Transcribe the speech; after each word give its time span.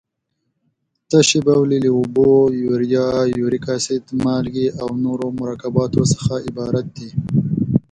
تشې 1.09 1.39
بولې 1.45 1.77
له 1.83 1.89
اوبو، 1.97 2.29
یوریا، 2.63 3.07
یوریک 3.37 3.65
اسید، 3.75 4.03
مالګې 4.23 4.67
او 4.81 4.89
نورو 5.03 5.27
مرکباتو 5.39 6.01
څخه 6.13 6.33
عبارت 6.47 6.85
دي. 6.97 7.09